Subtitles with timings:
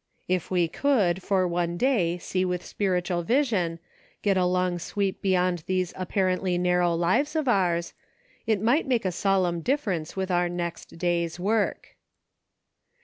[0.36, 3.78] "If we could, for one day, see with spiritual vision,
[4.20, 7.94] get a long sweep beyond these apparently narrow lives of ours,
[8.46, 11.96] it might make a solemn difference with our next day's work.